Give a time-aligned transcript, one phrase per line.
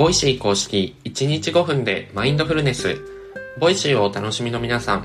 [0.00, 3.02] Voicy 公式1日5分でマインドフルネス。
[3.58, 5.04] Voicy をお楽しみの皆さん。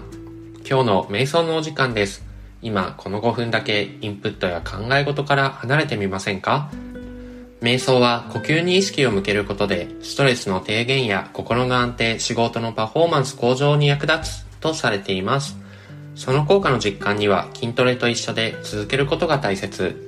[0.66, 2.24] 今日の瞑想のお時間です。
[2.62, 6.72] 今この5分だけインプットや考え事から離れてみませんか？
[7.60, 15.58] 瞑想は呼吸に意識を向けることでストレスの低減や心の安定、仕事のパフォーマンス向上に役立つとされています。
[16.16, 20.05] その効果の実感には筋トレと一緒で続けることが大切。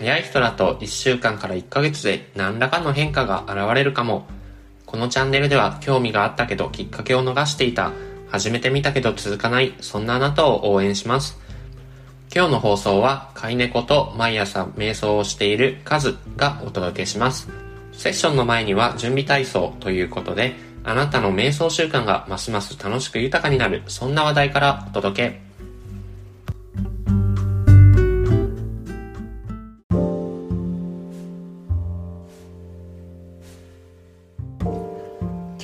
[0.00, 4.26] 早い人だと1週間から1ヶ月で何らかの変化が現れるかも。
[4.86, 7.92] このチャンネルでは興味があったけどきっかけを逃していた、
[8.30, 11.38] 始めてみたけど続かない、そんなあなたを応援します。
[12.34, 17.50] 今日の放送は飼い猫と毎朝瞑想をしているカズがお届けします。
[17.92, 25.49] セッションの前には準備体操ということで、あなたの瞑想習慣がますます楽しく豊かになる、そんな話題からお届け。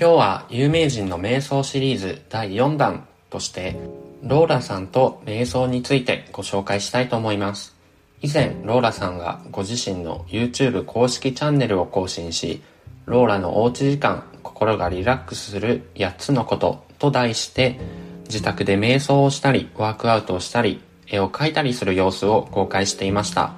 [0.07, 3.77] 今日は有名人の瞑想シリーズ第4弾として
[4.23, 7.75] ローラさんと瞑想についてご紹介したいと思います。
[8.23, 12.62] 以前ローラさんがご自身の YouTube 公式チャンネルを更新し
[13.07, 17.81] ローラのおうち時間心がリラックスする8つのことと題して
[18.29, 23.55] 自宅で瞑想をしたりワークアウトをしたり絵を描いたりする様子を公開していました。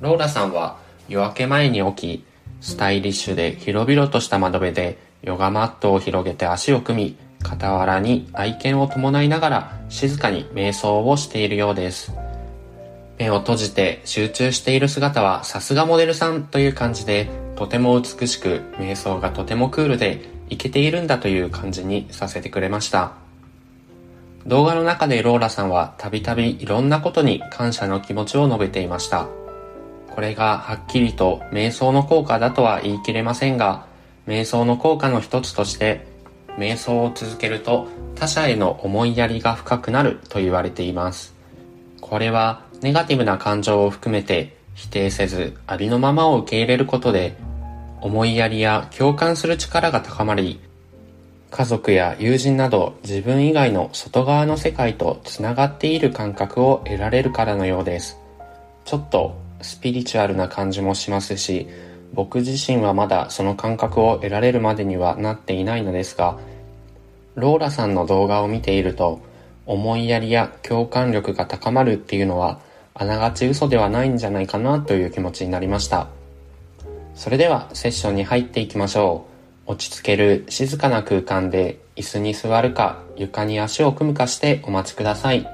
[0.00, 2.24] ローラさんは夜明け前に起き
[2.60, 12.12] スタイリッシュで広々とした窓辺でヨガマットを広げて足を組み、傍らに愛犬を伴いながら静かに瞑想をしているようです。
[13.18, 23.12] 目を閉じて集中している姿はさすがモデルさんという感じで、とても美しく、瞑想がとてもクールで、いけているんだという感じにさせてくれました。
[24.46, 29.26] 動画の中でローラさんはたびたびいろんなことに感謝の気持ちを述べていました。
[30.14, 33.86] これがはっきりと瞑想の効果だとは言い切れませんが、
[34.26, 36.06] 瞑想の効果の一つとして、
[36.58, 41.34] 瞑想を続けると他者への思いやりが深くなると言われています。
[42.00, 47.34] これはネガティブな感情を含めて否定せずありのままを受け入れることで
[48.00, 50.60] 思いやりや共感する力が高まり
[51.50, 58.18] 家族や友人など自分以外の外側の世界とつながっている感覚を得られるからのようです。
[58.84, 61.68] ちょっとスピリチュアルな感じもしますし
[62.14, 66.38] 僕自身はまだその感覚を得られるまでにはなっていないのですが、
[67.34, 69.20] ローラさんの動画を見ていると、
[69.66, 72.60] 思いやりや共感力が高まるっていうのは、
[72.94, 76.06] あながち嘘ではないんじゃないかなという気持ちになりました。
[77.16, 79.26] それではセッションに入っていきましょ
[79.66, 79.72] う。
[79.72, 85.48] 落ち着ける静かな空間で椅子に座るか床に足を組むかしてお待ちください。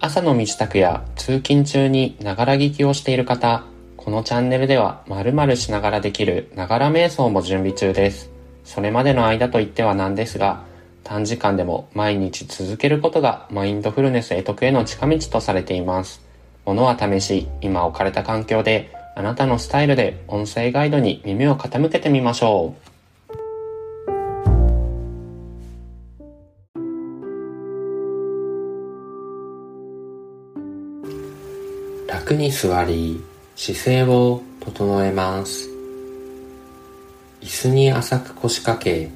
[0.00, 3.64] 朝の身支度や通勤中にながら聞きをしている方、
[4.04, 8.30] このチャンネルでは〇〇しながらできるながら瞑想も準備中です。
[8.64, 10.64] それまでの間といってはなんですが、
[11.04, 16.20] 短時間でも毎日続けることがマインドフルネス得得への近道とされています。
[16.64, 22.74] ものは試し、今置かれた環境であなたのスタイルで音声ガイドに耳を傾けてみましょ
[32.08, 32.08] う。
[32.08, 33.22] 楽に座り、
[33.64, 35.68] 姿勢を整えます。
[37.40, 39.08] 椅子に浅く腰掛け、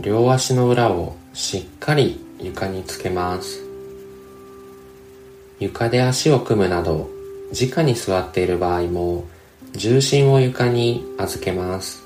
[0.00, 3.62] 両足の裏をしっかり床につけます。
[5.60, 7.08] 床で足を組むなど、
[7.52, 9.26] 直に座っている場合も、
[9.76, 12.02] 重心を床に預けます。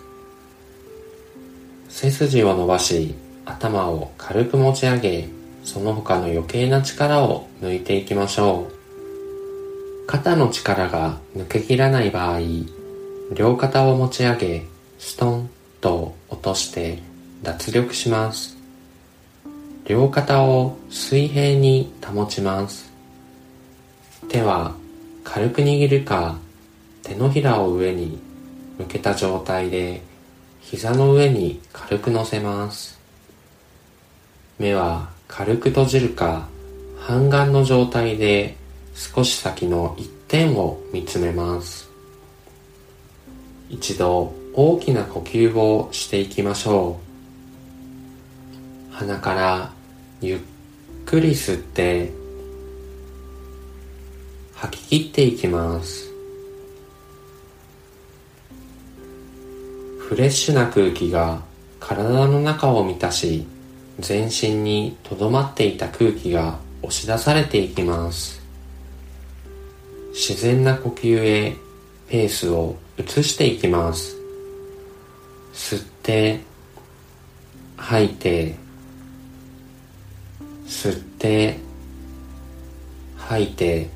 [1.88, 3.14] 背筋を伸ばし、
[3.46, 5.28] 頭を軽く持ち上げ、
[5.64, 8.75] その他の余計な力を抜いていきましょう。
[10.06, 12.40] 肩の力が抜けきらない場合、
[13.34, 14.64] 両肩を持ち上げ、
[14.98, 15.50] ストン
[15.80, 17.02] と落として
[17.42, 18.56] 脱力します。
[19.84, 22.92] 両肩を水平に保ちます。
[24.28, 24.74] 手は
[25.24, 26.38] 軽く握るか
[27.02, 28.18] 手のひらを上に
[28.78, 30.02] 向けた状態で
[30.60, 33.00] 膝の上に軽く乗せます。
[34.58, 36.48] 目は軽く閉じるか
[36.96, 38.56] 半眼の状態で
[38.96, 41.90] 少し先の一点を見つめます。
[43.68, 46.98] 一度大きな呼吸をしていきましょ
[48.90, 48.94] う。
[48.94, 49.72] 鼻から
[50.22, 50.38] ゆっ
[51.04, 52.10] くり吸って
[54.54, 56.10] 吐き切っていきます。
[59.98, 61.42] フレッシュな空気が
[61.80, 63.46] 体の中を満たし
[63.98, 68.35] 全身にとどまっていた空気が押し出されていきます。
[70.18, 71.54] 自然な呼吸へ
[72.08, 74.16] ペースを移していきます。
[75.52, 76.40] 吸って
[77.76, 78.56] 吐いて
[80.66, 81.58] 吸って
[83.18, 83.90] 吐いて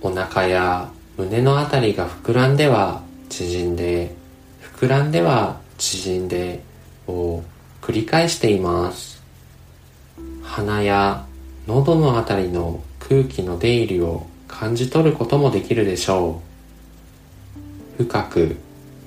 [0.00, 4.14] お腹や胸のあたりが膨らんでは縮んで
[4.76, 6.62] 膨らんでは縮んで
[7.08, 7.42] を
[7.82, 9.20] 繰り返しています。
[10.44, 11.26] 鼻や
[11.66, 16.40] 喉のあたりの空気の出入りを感じ取ることもできるでしょ
[17.98, 18.02] う。
[18.04, 18.56] 深く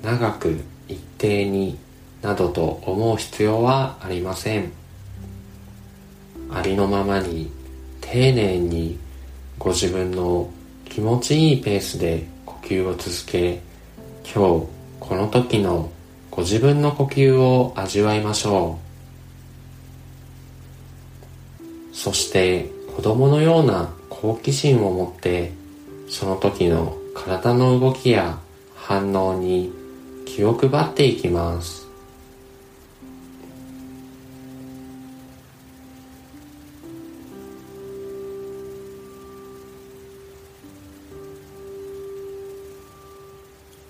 [0.02, 1.78] 長く一定に
[2.22, 4.72] などと思う必要はありません。
[6.50, 7.50] ありのままに
[8.00, 8.98] 丁寧に
[9.58, 10.48] ご自分の
[10.84, 13.60] 気持ちいいペースで呼吸を続け
[14.24, 14.66] 今日
[15.00, 15.90] この時の
[16.30, 18.78] ご自分の呼吸を味わいましょ
[21.92, 21.96] う。
[21.96, 25.52] そして子供のような好奇心を持って
[26.08, 28.40] その時の体の動きや
[28.74, 29.72] 反応に
[30.26, 31.86] 気を配っていきます。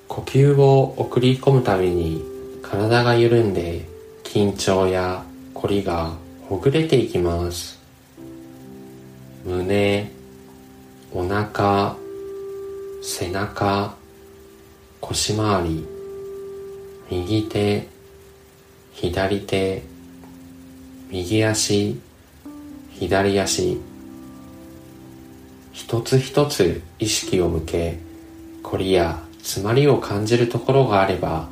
[0.06, 2.22] 呼吸を送り込むたびに
[2.62, 3.88] 体が緩んで
[4.22, 5.24] 緊張や
[5.54, 6.12] 凝りが
[6.50, 7.77] ほぐれていきます。
[9.44, 10.10] 胸
[11.12, 11.96] お腹
[13.02, 13.94] 背中
[15.00, 15.86] 腰回り
[17.10, 17.88] 右手
[18.92, 19.82] 左手
[21.10, 22.00] 右足
[22.98, 23.78] 左足。
[25.72, 28.00] 一つ一つ意識を向け
[28.64, 31.48] 凝りや詰まりを感じるところがあれば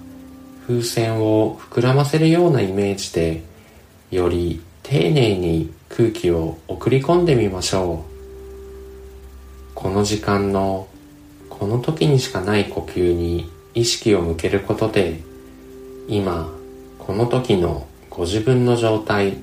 [0.66, 3.44] 風船を膨らませるようなイメージで
[4.10, 8.16] より丁寧に空気を送り込んでみましょう。
[9.74, 10.88] この時間の
[11.50, 15.20] この時にしかない呼吸に意識を向けることで
[16.08, 16.50] 今
[16.98, 19.36] この時のご自分の状態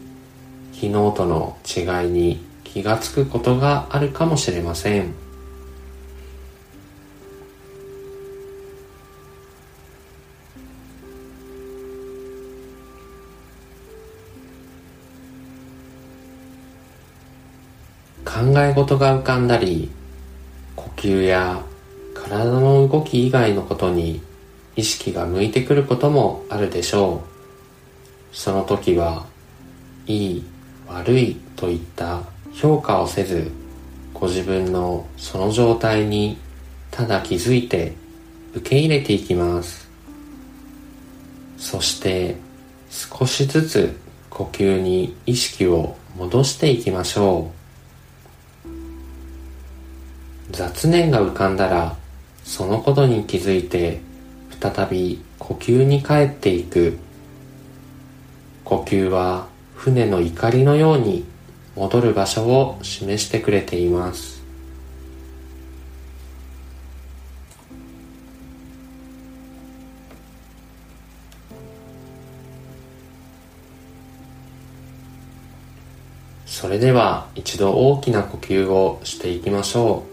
[0.74, 5.14] 昨日との違いに気がつくことがあるかもしれません。
[18.34, 19.92] 考え事が浮かんだり
[20.76, 21.62] 呼吸や
[22.16, 24.24] 体の動き以外のことに
[24.76, 27.22] 意識が向いてくることもあるでしょ
[28.32, 28.36] う。
[28.36, 29.28] その時は
[30.08, 30.44] いい
[30.88, 33.52] 悪いといった評価をせず
[34.16, 36.40] ご自分のその状態に
[36.90, 37.94] ただ気づいて
[38.56, 39.88] 受け入れていきます。
[41.58, 42.36] そして
[42.90, 43.96] 少しずつ
[44.32, 47.63] 呼吸に意識を戻していきましょう。
[50.54, 51.98] 雑念が浮かんだら
[52.44, 54.02] そのことに気づいて
[54.62, 57.00] 再び呼吸に帰っていく。
[58.64, 61.26] 呼吸は船の怒りのように
[61.76, 64.44] 戻る場所を示してくれています。
[76.46, 80.13] それでは一度大きな呼吸をしていきましょう。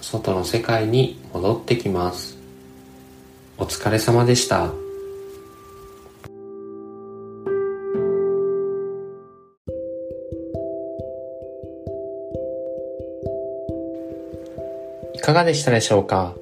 [0.00, 2.36] 外の世界に戻ってきます
[3.58, 4.70] お疲れ様でした。
[15.14, 16.34] いかがでしたでしょうか？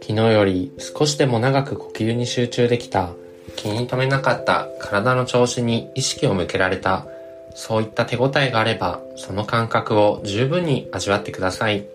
[0.00, 3.10] 昨日より少しでも長く呼吸に集中できた、
[3.56, 7.06] 気に留めなかった体の調子に意識を向けられた、
[7.54, 11.86] そういった手応えがあれば、その感覚を十分に味わってください。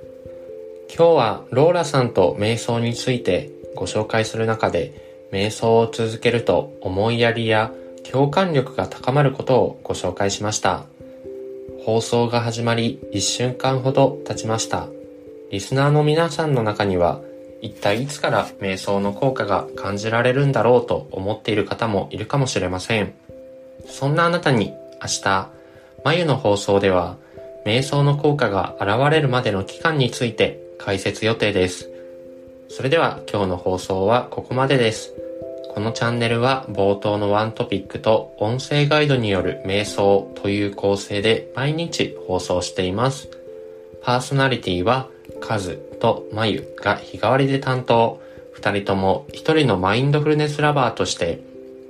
[0.89, 7.71] 今日はローラさんと瞑想についてご紹介する中で、瞑想を続けると思いやりや
[8.11, 10.85] 共感力が高まることをご紹介しました。
[11.85, 14.87] 放送が始まり1週間ほど経ちました。
[15.51, 17.21] リスナーの皆さんの中には、
[17.61, 23.13] 一体いつから瞑想の効果が感じられるんだろうと思っている方もいるかもしれません。
[23.85, 25.49] そんなあなたに明日、
[26.03, 27.15] 眉の放送では、
[27.65, 31.89] 瞑想の効果が現れるまでの期間について解説予定です。
[32.69, 35.13] それでは今日の放送はここまでです。
[35.75, 43.29] このチャンネルは冒頭のワントピックと音声ガイドによる瞑想という構成で毎日放送しています。
[44.01, 45.07] パーソナリティは
[45.41, 48.21] カズとマユが日替わりで担当。
[48.53, 51.39] 二人とも一人のマインドフルネスラバーとして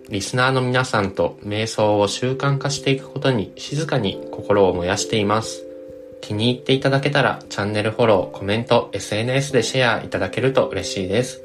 [0.09, 5.68] リスナーの皆さんと瞑想を習慣化していくことに静かに心を燃やしています。
[6.21, 11.43] 気に入っていただけたらチャンネルフォロー、コメント、SNS でシェアいただけると嬉しいです。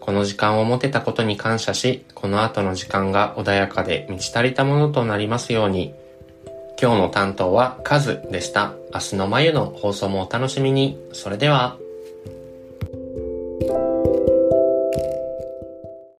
[0.00, 5.94] この時間を持てたことに感謝し、この後の時間が穏やかで満ち足りたものとなりますように。
[6.80, 8.74] 今日の担当はカズでした。
[8.94, 10.98] 明日の眉の放送もお楽しみに。
[11.12, 11.76] それでは。